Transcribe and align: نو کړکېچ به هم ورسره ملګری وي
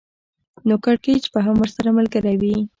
نو 0.67 0.75
کړکېچ 0.85 1.23
به 1.33 1.39
هم 1.45 1.55
ورسره 1.59 1.89
ملګری 1.97 2.35
وي 2.41 2.55